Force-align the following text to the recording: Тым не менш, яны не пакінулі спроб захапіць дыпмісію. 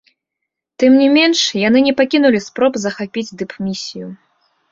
Тым 0.83 0.95
не 1.01 1.09
менш, 1.17 1.39
яны 1.67 1.79
не 1.89 1.93
пакінулі 2.01 2.39
спроб 2.47 2.81
захапіць 2.87 3.35
дыпмісію. 3.43 4.07